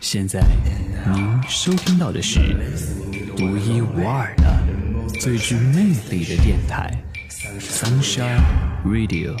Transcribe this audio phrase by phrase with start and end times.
[0.00, 0.42] 现在
[1.12, 2.40] 您收听到的是
[3.36, 6.90] 独一无二的、最具魅力的电台
[7.60, 8.40] 《Sunshine
[8.82, 9.36] Radio》。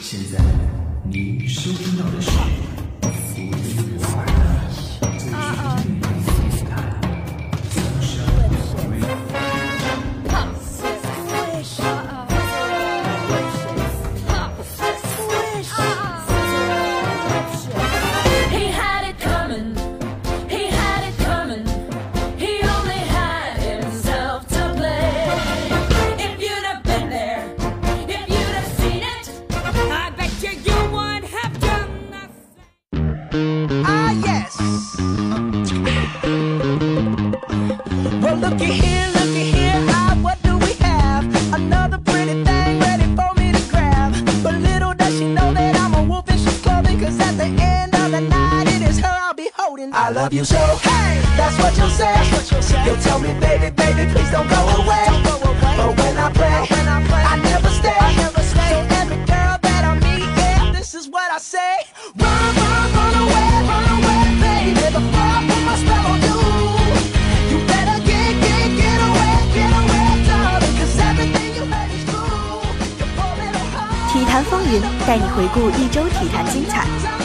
[0.00, 0.42] 现在
[1.04, 2.30] 您收听到的是
[38.50, 39.09] look, you hear
[75.40, 76.84] 回顾一周体坛精彩，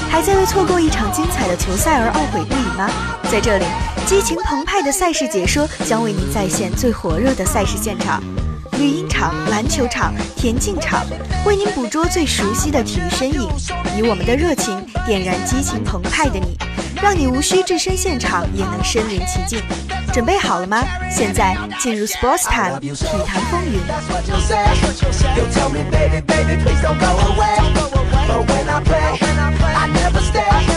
[0.09, 2.89] 还在为错过一场精彩的球赛而懊悔不已吗？
[3.29, 3.65] 在这里，
[4.07, 8.23] 激情澎湃的赛事解说将为您再现最火热的赛事现场，
[8.79, 11.05] 绿茵场、篮球场、田径场，
[11.45, 13.49] 为您捕捉最熟悉的体育身影，
[13.97, 16.57] 以我们的热情点燃激情澎湃的你，
[17.01, 19.61] 让你无需置身现场也能身临其境。
[20.13, 20.81] 准备好了吗？
[21.11, 23.81] 现在进入 Sports Time 体坛风云。
[28.27, 30.74] But when I play, I never stay.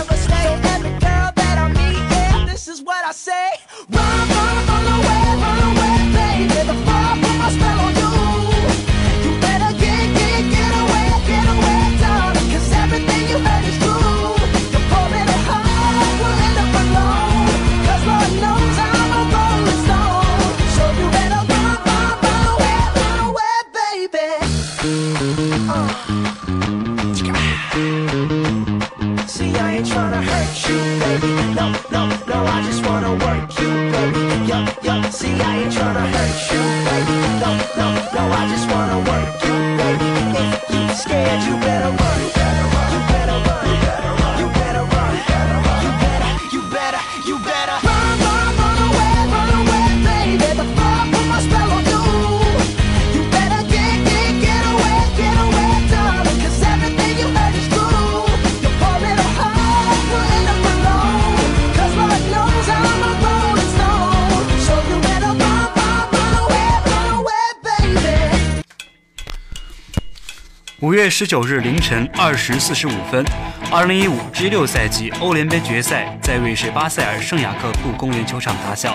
[71.09, 73.25] 月十九日凌晨二时四十五分，
[73.73, 78.95] 二零一五 G 六赛季欧联杯决赛在瑞士巴塞尔圣雅各布公园球场打响，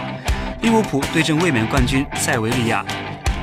[0.61, 2.85] 利物浦对阵卫冕冠军塞维利亚。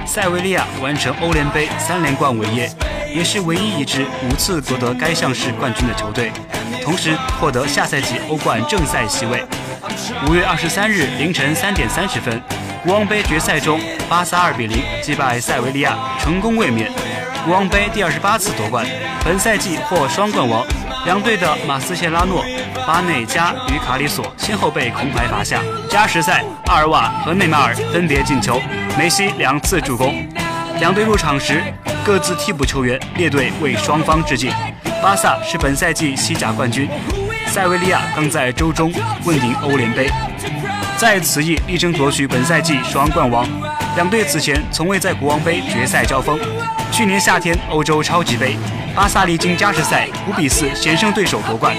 [0.07, 2.71] 塞维利亚完成欧联杯三连冠伟业，
[3.13, 6.31] 也是唯一一支五次夺得该项式冠军的球队，
[6.85, 9.45] 同时获得下赛季欧冠正赛席位。
[10.29, 12.41] 五月二十三日凌晨三点三十分，
[12.85, 16.89] 国王杯决赛中，巴萨二比零击败塞维利亚，成功卫冕。
[17.45, 18.87] 国王杯第二十八次夺冠，
[19.25, 20.65] 本赛季获双冠王。
[21.07, 22.45] 两队的马斯切拉诺、
[22.87, 25.61] 巴内加与卡里索先后被红牌罚下。
[25.89, 28.61] 加时赛，阿尔瓦和内马尔分别进球，
[28.99, 30.29] 梅西两次助攻。
[30.79, 31.63] 两队入场时，
[32.05, 34.53] 各自替补球员列队为双方致敬。
[35.03, 36.89] 巴萨是本赛季西甲冠军，
[37.47, 38.93] 塞维利亚刚在周中
[39.25, 40.11] 问鼎欧联杯。
[40.99, 43.49] 在此役力争夺取本赛季双冠王。
[43.97, 46.39] 两队此前从未在国王杯决赛交锋。
[46.93, 48.57] 去年夏天欧洲超级杯，
[48.95, 51.75] 巴萨历经加时赛五比四险胜对手夺冠。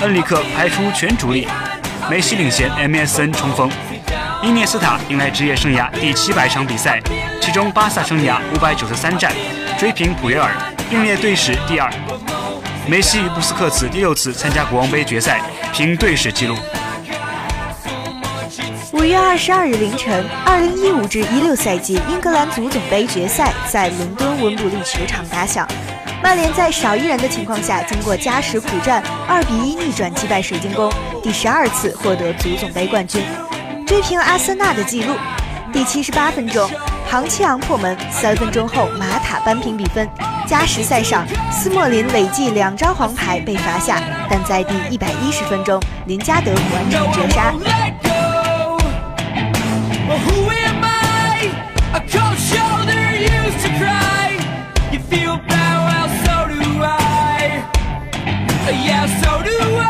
[0.00, 1.46] 恩里克排出全主力，
[2.10, 3.70] 梅西领衔 MSN 冲锋。
[4.42, 7.00] 伊涅斯塔迎来职业生涯第七百场比赛，
[7.40, 9.32] 其中巴萨生涯五百九十三战，
[9.78, 10.50] 追平普约尔，
[10.90, 11.90] 并列队史第二。
[12.86, 15.40] 梅西与布斯克茨第六次参加国王杯决赛，
[15.72, 16.56] 凭队史纪录。
[19.00, 25.66] 五月二十二日凌晨，二零一五至一六赛季英格兰足总杯决赛在伦敦温布利球场打响。
[26.22, 30.92] 曼联在少一人的情况下，经过加时苦战，二比一逆转击败水晶宫，
[31.22, 33.24] 第十二次获得足总杯冠军，
[33.86, 35.14] 追平阿森纳的纪录。
[35.72, 36.70] 第七十八分钟，
[37.08, 40.06] 庞奇昂破门，三分钟后马塔扳平比分。
[40.46, 43.98] 加时赛上，斯莫林累计两张黄牌被罚下，
[44.28, 47.54] 但在第一百一十分钟，林加德完成绝杀。
[58.72, 59.89] Yeah, so do I.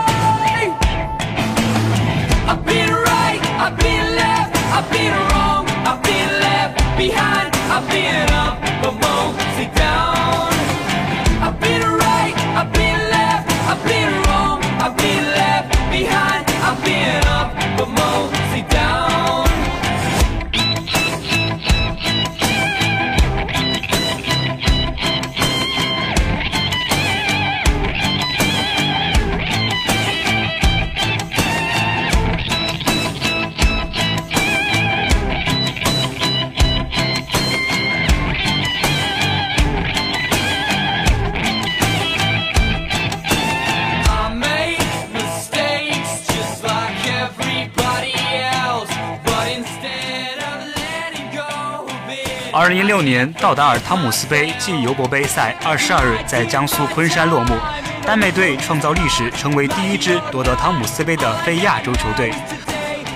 [53.01, 57.57] 六年道达尔汤姆斯杯暨尤伯杯赛二十二日在江苏昆山落幕，
[58.05, 62.31] 丹麦队创造历史，成为第一支夺得汤姆斯杯的非亚洲球队。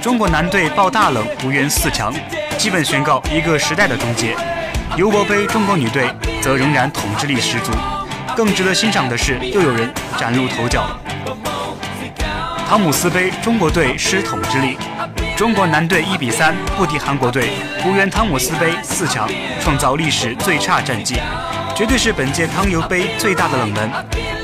[0.00, 2.14] 中国男队爆大冷，无缘四强，
[2.56, 4.34] 基本宣告一个时代的终结。
[4.96, 6.08] 尤伯杯中国女队
[6.40, 7.70] 则仍然统治力十足。
[8.34, 10.86] 更值得欣赏的是，又有人崭露头角。
[12.66, 14.78] 汤姆斯杯中国队失统治力，
[15.36, 17.50] 中国男队一比三不敌韩国队，
[17.84, 19.28] 无缘汤姆斯杯四强，
[19.60, 21.16] 创造历史最差战绩，
[21.74, 23.90] 绝对是本届汤尤杯最大的冷门。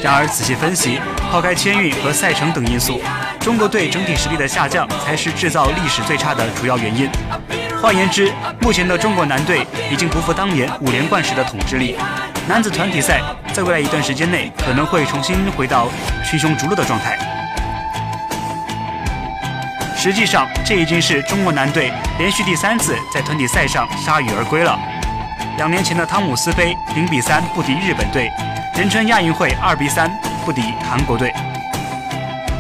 [0.03, 0.99] 然而仔细分析，
[1.31, 3.01] 抛开签运和赛程等因素，
[3.39, 7.09] 中国队整体实力的下降才是制造历史最差的主要原因。
[7.81, 11.95] 换言之，目前的中国男队已经不复当年五连冠时的统治力。
[12.49, 13.21] 男子团体赛
[13.53, 15.87] 在未来一段时间内可能会重新回到
[16.29, 17.17] 群雄逐鹿的状态。
[20.03, 24.81] 实际上，这已经是中国男队连续第三次在团体赛上铩羽而归了。
[25.59, 28.31] 两年前的汤姆斯杯零比三不敌日本队，
[28.75, 30.11] 仁川亚运会二比三
[30.43, 31.31] 不敌韩国队。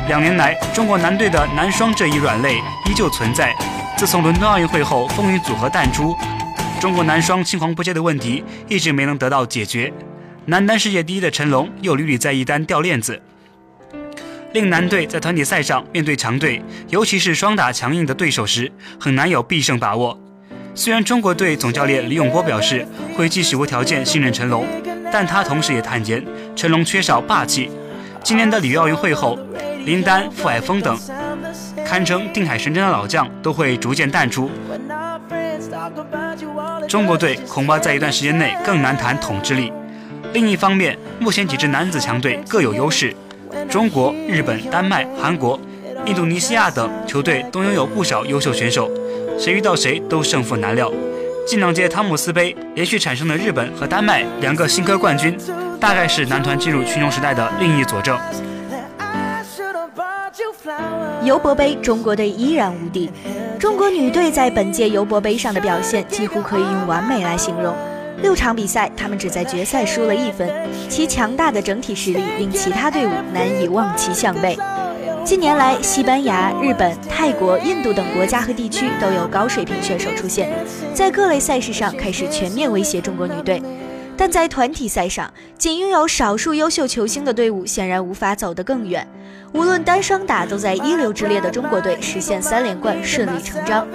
[0.07, 3.55] 两年来，中国男队的男双这一软肋依旧存在。
[3.97, 6.15] 自从伦敦奥运会后风云组合淡出，
[6.79, 9.91] 中国男双青黄不接的问题一直没能得到解决。
[10.45, 13.23] 男单世界第一的陈龙又屡屡在一单掉链子，
[14.52, 20.19] 令男队在团体赛上面对强队，尤其是双打强硬的对手时，很难有必胜把握。
[20.75, 22.87] 虽然中国队总教练李永波表示
[23.17, 24.67] 会继续无条件信任陈龙，
[25.12, 26.25] 但他同时也坦言
[26.56, 27.70] 陈龙缺少霸气。
[28.25, 29.38] 今年的里约奥运会后，
[29.85, 30.99] 林丹、傅海峰等
[31.87, 34.50] 堪称定海神针的老将都会逐渐淡出，
[36.88, 39.73] 中国队恐怕在一段时间内更难谈统治力。
[40.32, 43.14] 另一方面，目前几支男子强队各有优势，
[43.69, 45.58] 中国、日本、丹麦、韩国、
[46.06, 48.91] 印度尼西亚等球队都拥有不少优秀选手，
[49.38, 50.91] 谁遇到谁都胜负难料。
[51.47, 55.37] 近两届汤姆斯杯连续产生的日本和丹麦两个新科冠军，
[55.81, 58.19] 大概是男团进入群雄时代的另一佐证。
[61.25, 63.11] 尤伯杯，中国队依然无敌。
[63.58, 67.75] 中国女队在本届尤伯杯上的表现几乎可以用完美来形容。
[68.22, 70.49] 六场比赛，他们只在决赛输了一分，
[70.88, 74.58] 其强大的整体实力令其他队伍难以望其项背。
[75.24, 80.50] 近年来，西班牙、日本、泰国、印度等国家和地区都有高水平选手出现，
[80.94, 83.62] 在各类赛事上开始全面威胁中国女队。
[84.17, 89.06] 但在团体赛上，仅拥有少数优秀球星的队伍显然无法走得更远。
[89.53, 93.86] 无论单双打都在一流之列的中国队实现三连冠顺理成章。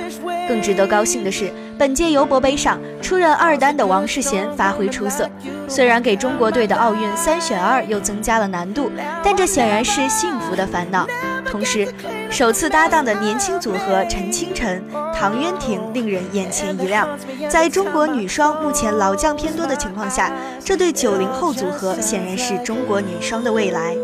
[0.48, 5.30] 更值得高兴的是，本届尤伯杯上出任二单的王世贤发挥出色。
[5.68, 8.92] 虽然给中国队的奥运三选二又增加了难度，
[9.24, 11.08] 但这显然是幸福的烦恼。
[11.46, 11.88] 同时，
[12.30, 17.08] 首次搭档的年轻组合陈清晨、唐渊婷令人眼前一亮。
[17.50, 20.32] 在中国女双目前老将偏多的情况下，
[20.64, 23.96] 这对九零后组合显然是中国女双的未来。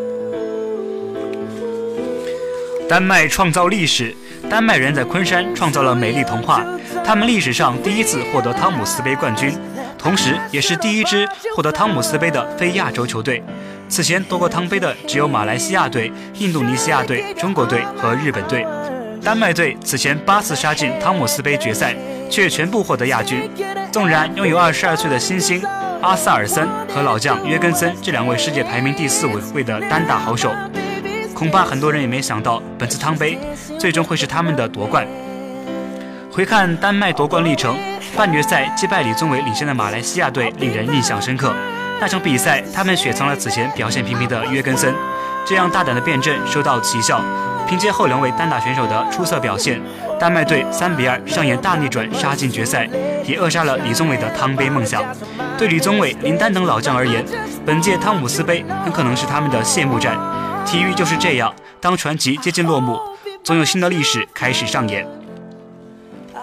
[2.89, 4.13] 丹麦创造历史，
[4.49, 6.65] 丹麦人在昆山创造了美丽童话。
[7.03, 9.58] 他们历史上第一次获得汤姆斯杯冠军，
[9.98, 13.43] 同时也是第一支获得汤姆斯杯的非亚洲球队。
[13.89, 18.65] 此前夺过汤杯的只有马来西亚队、印度尼西亚队、中国队和日本队。
[19.22, 21.93] 丹麦队此前八次杀进汤姆斯杯决赛，
[22.29, 23.50] 却全部获得亚军。
[23.91, 25.62] 纵然拥有二十二岁的新星
[26.01, 30.50] 阿萨尔森和老将约根森这两位世界排名第四五位的单打好手，
[31.34, 33.38] 恐怕很多人也没想到，本次汤杯
[33.77, 35.05] 最终会是他们的夺冠。
[36.33, 37.77] 回看丹麦夺冠历程，
[38.15, 41.53] 半决赛击败李宗伟领先的马来西亚队令人印象深刻。
[42.00, 44.95] 那场比赛，他们雪藏了此前表现平平的约根森，
[45.45, 47.21] 这样大胆的辩证收到奇效。
[47.67, 49.81] 凭借后两位单打选手的出色表现，
[50.17, 52.89] 丹麦队三比二上演大逆转，杀进决赛，
[53.25, 55.03] 也扼杀了李宗伟的汤杯梦想。
[55.57, 57.25] 对李宗伟、林丹等老将而言，
[57.65, 60.17] 本届汤姆斯杯很可能是他们的谢幕战。
[60.65, 62.97] 体育就是这样，当传奇接近落幕，
[63.43, 65.05] 总有新的历史开始上演。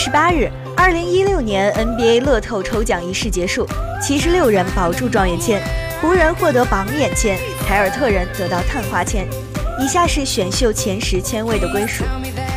[0.00, 3.66] 十八日，二零一六年 NBA 乐透抽奖仪式结束，
[4.00, 5.60] 七十六人保住状元签，
[6.00, 7.36] 湖人获得榜眼签，
[7.66, 9.26] 凯尔特人得到探花签。
[9.80, 12.04] 以下是选秀前十签位的归属：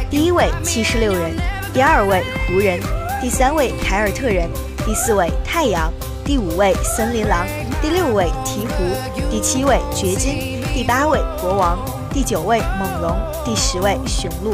[0.07, 1.35] 第一位七十六人，
[1.73, 2.79] 第二位湖人，
[3.19, 4.47] 第三位凯尔特人，
[4.85, 5.91] 第四位太阳，
[6.23, 7.43] 第五位森林狼，
[7.81, 11.79] 第六位鹈鹕，第七位掘金，第八位国王，
[12.13, 14.53] 第九位猛龙，第十位雄鹿。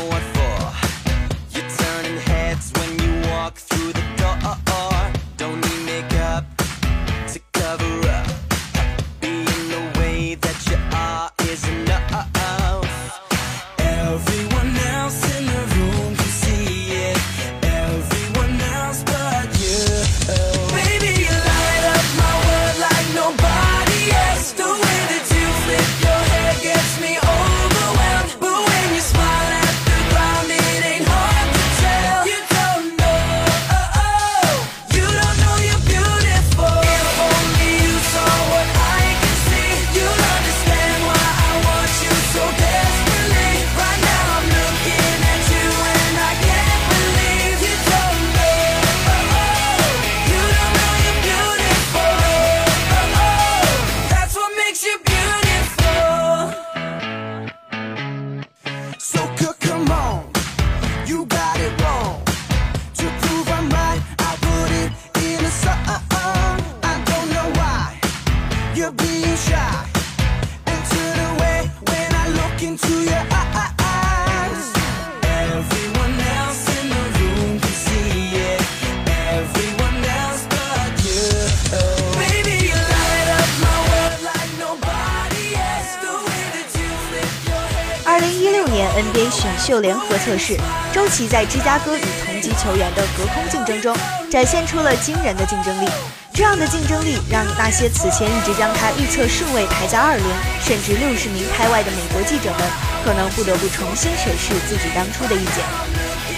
[90.23, 90.55] 测试，
[90.93, 93.95] 周琦在芝加哥与同级球员的隔空竞争中，
[94.29, 95.89] 展现出了惊人的竞争力。
[96.33, 100.25] 这样的竞争力让那些此前一直将他预测顺位排在二轮
[100.63, 102.61] 甚至六十名开外的美国记者们，
[103.03, 105.65] 可能不得不重新审视自己当初的意见。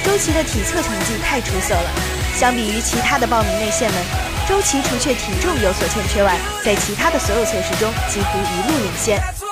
[0.04, 1.90] 周琦的体测成绩太出色了，
[2.36, 4.02] 相比于其他的报名内线们，
[4.50, 9.43] 周琦除却体重有所欠缺外，在其他的所有测试中几乎一路领先。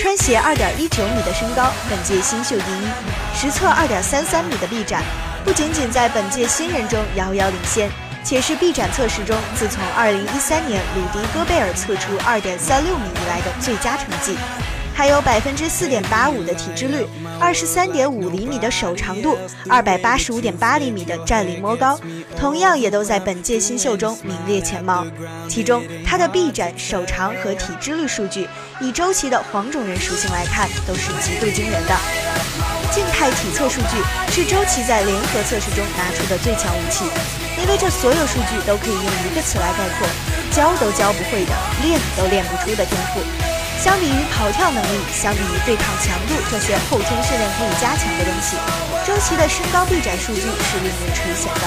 [0.00, 2.88] 穿鞋二点一九米的身高，本届新秀第一；
[3.34, 5.02] 实测二点三三米的臂展，
[5.44, 7.90] 不仅仅在本届新人中遥遥领先，
[8.24, 14.38] 且是臂展测试中自从二零一三年鲁迪戈贝尔测出二点三六米以来的最佳成绩。
[15.00, 17.06] 还有百分之四点八五的体脂率，
[17.40, 19.34] 二十三点五厘米的手长度，
[19.66, 21.98] 二百八十五点八厘米的站立摸高，
[22.38, 25.06] 同样也都在本届新秀中名列前茅。
[25.48, 28.46] 其中，他的臂展、手长和体脂率数据，
[28.78, 31.96] 以周琦的黄种人属性来看，都是极度惊人的。
[32.92, 33.96] 静态体测数据
[34.30, 37.06] 是周琦在联合测试中拿出的最强武器，
[37.58, 40.06] 因为这所有数据都可以用一个词来概括：
[40.52, 43.20] 教都教不会的，练都练不出的天赋。
[43.80, 48.54] 相比于跑跳能力，相比于对抗强度这些后天训练可以加强的东西，
[49.06, 51.64] 周琦的身高臂展数据是令人垂涎的。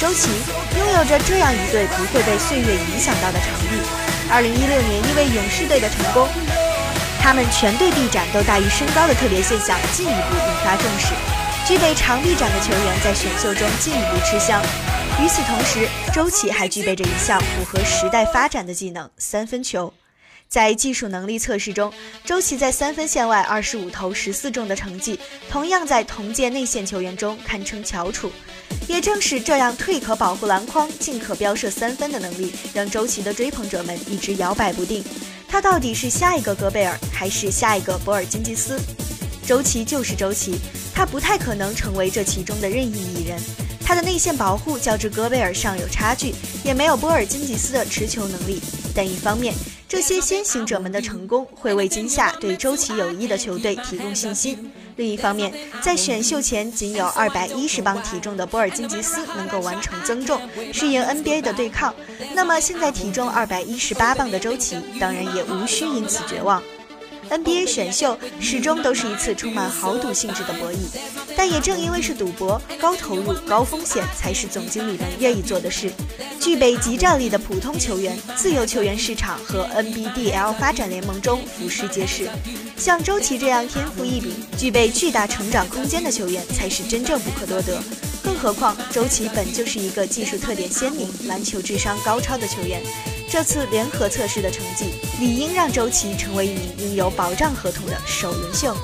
[0.00, 0.30] 周琦
[0.78, 3.76] 拥有着这样一对不会被岁月影响到的长臂。
[4.30, 6.26] 二零一六年因为勇士队的成功，
[7.20, 11.12] 他们全队臂展都大于身高的特别现象进一步引发重视，
[11.68, 14.58] 具备长臂展的球员在选秀中进一步吃香。
[15.20, 19.92] 与此同时，周琦还具备着一项符合时代发展的技能——三分球。
[20.52, 21.90] 在技术能力测试中，
[22.26, 28.30] 周琦在三分线外二十五投十四中的成绩，同样在同届内线球员中堪称翘楚。
[28.86, 35.02] 也正是这样退可保护篮筐、进可飙射三分的能力，让周琦的追捧者们一直摇摆不定。
[35.48, 38.78] 他到底是下一个戈贝尔，还是下一个博尔津吉斯？
[39.46, 40.58] 周琦就是周琦，
[40.94, 43.40] 他不太可能成为这其中的任意一人。
[43.92, 48.58] 他的内线保护较之戈贝尔尚有差距，也没有波尔津吉斯的持球能力。
[48.94, 49.54] 但一方面，
[49.86, 54.56] 这些先行者们的成功会为今夏对周琦有益的球队提供信心；
[54.96, 55.52] 另一方面，
[55.82, 60.40] 在选秀前仅有二百一十磅体重的波尔津吉斯能够完成增重，
[60.72, 61.94] 适应 NBA 的对抗，
[62.34, 66.62] 那么现在体重二百一十八磅的周琦当然也无需因此绝望。
[67.30, 70.76] NBA 选秀始终都是一次充满豪赌性质的博弈，
[71.36, 75.90] 但也正因为是赌博、高投入、高风险，才是总经理们愿意做的事。
[76.38, 82.28] 具备极战力的普通球员，自由球员市场和 NBDL 发展联盟中俯视皆是。
[82.76, 87.80] 像周琦这样天赋异禀、具备巨大成长空间的球员，才是真正不可多得。
[88.22, 92.82] 更何况，周琦本就是一个技术特点鲜明、篮球智商高超的球员。
[93.32, 98.76] 这次联合测试的成绩，理应让周琦成为一名拥有保障合同的首轮秀。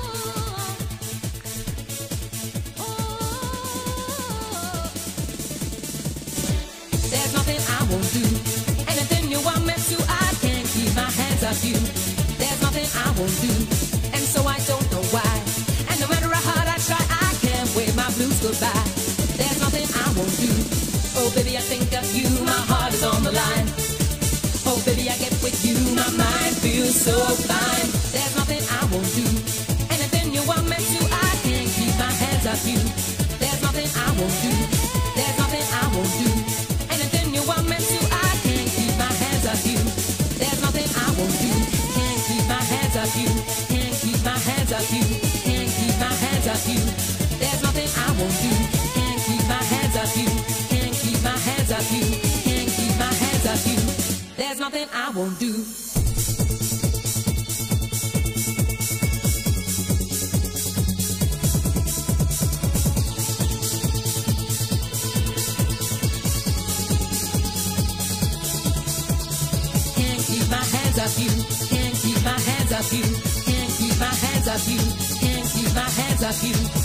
[26.99, 27.13] So
[27.47, 27.98] fine.
[71.09, 71.29] Off you.
[71.67, 73.03] Can't keep my hands off you.
[73.03, 74.79] Can't keep my hands off you.
[75.19, 76.78] Can't keep my hands off you.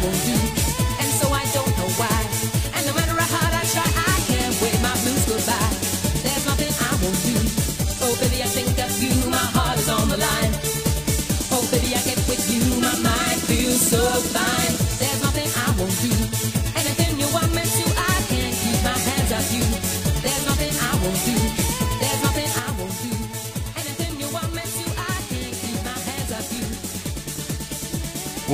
[0.00, 0.37] won't be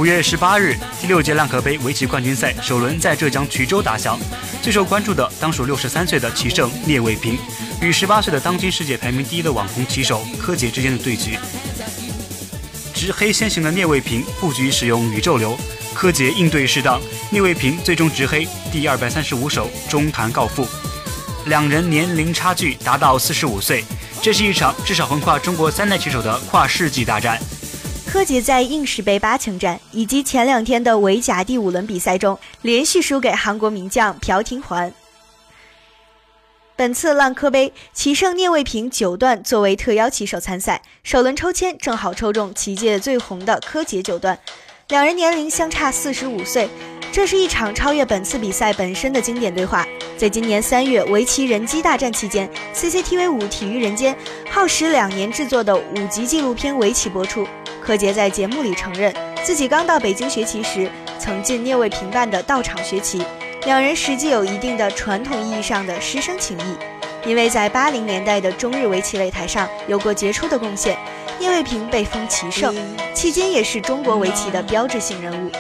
[0.05, 4.21] 五月十八日，第六届浪客杯围棋冠军赛首轮在浙江衢州打响。
[4.61, 7.39] 最受关注的当属六十三岁的棋圣聂卫平
[7.81, 11.39] 与十八岁的当今世界排名第一的网红棋手柯洁之间的对局。
[12.95, 15.57] 执黑先行的聂卫平布局使用宇宙流，
[15.95, 20.69] 柯洁应对适当，聂卫平最终执黑，第二百三十五手中坛告负。
[21.47, 23.83] 两人年龄差距达到四十五岁，
[24.21, 27.41] 这是一场至少横跨中国三代棋手的跨世纪大战。
[28.15, 34.95] 柯洁在应氏杯八强战以及前两天的围甲第五轮比赛中，连续输给韩国名将朴廷桓。
[36.77, 44.39] 本次浪科杯，棋圣聂卫平九段作为特邀棋手参赛，首轮抽签正好抽中棋界最红的柯洁九段，
[44.91, 46.71] 两人年龄相差四十五岁，
[47.11, 49.85] 这是一场超越本次比赛本身的经典对话。
[50.17, 54.17] 在今年三月围棋人机大战期间，CCTV 五体育人间
[54.49, 57.45] 耗时两年制作的五集纪录片围棋播出。
[57.85, 63.23] 柯洁在节目里承认，自己刚到北京学棋时，曾进聂卫平办的道场学棋，
[63.67, 67.29] 两人实际有一定的传统意义上的师生情谊。
[67.29, 70.97] 因为在八零年代的中日围棋擂台上有过杰出的贡献，
[71.39, 72.75] 聂卫平被封棋圣，
[73.13, 75.51] 期间也是中国围棋的标志性人物。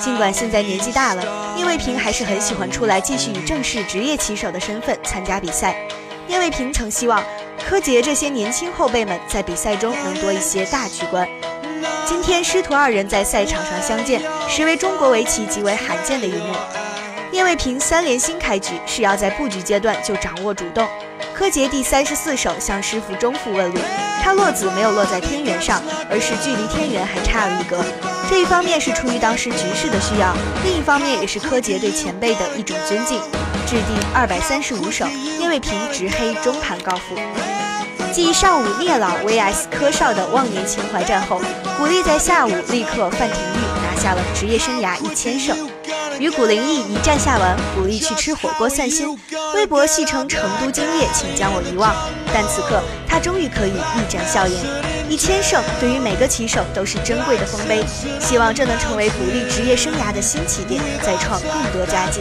[0.00, 5.76] 尽管现在年纪大了，聂卫平还是很喜欢出来继续以正式职业棋手的身份参加比赛。
[6.28, 7.20] 聂卫平曾希望
[7.68, 11.28] 柯洁这些年轻后辈们在比赛中能多一些大局观。
[12.04, 16.54] 今天师徒二人在赛场上相见，实为中国围棋极为罕见的一幕。
[17.30, 20.86] 聂卫平三连新开局是要在布局阶段就掌握主动，
[21.34, 23.80] 柯洁第三十四手向师傅中府问路，
[24.22, 27.82] 他落子没有落在天元上，而是距离天元还差了一格。
[28.28, 30.34] 这一方面是出于当时局势的需要，
[30.64, 33.20] 另一方面也是柯洁对前辈的一种尊敬。
[33.66, 35.06] 至第二百三十五手，
[35.38, 37.16] 聂卫平执黑中盘告负。
[38.12, 41.40] 继上午聂老 vs 柯少的忘年情怀战后，
[41.78, 45.56] 古力在下午力克范廷钰，拿下了职业生涯一千胜。
[46.18, 49.18] 与古灵异一战下完，古力去吃火锅散心，
[49.54, 51.94] 微博戏称成都今夜，请将我遗忘。
[52.34, 54.62] 但此刻他终于可以一展笑颜。
[55.08, 57.82] 一千胜对于每个棋手都是珍贵的丰碑，
[58.20, 62.20] 希望这能成为古力职业生涯的新起点，再创更多佳绩。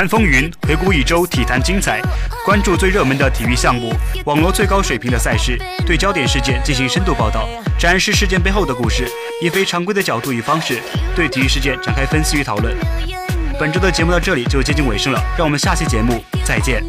[0.00, 2.00] 坛风云，回顾一周体坛精彩，
[2.42, 3.92] 关注最热门的体育项目，
[4.24, 7.46] 网络最高水平的赛事，对焦点事件进行深度报道，
[7.78, 9.06] 展示事件背后的故事，
[9.42, 10.80] 以非常规的角度与方式，
[11.14, 12.74] 对体育事件展开分析与讨论。
[13.58, 16.82] 本周的节目到这里就接近尾声了，让我们下期节目再见。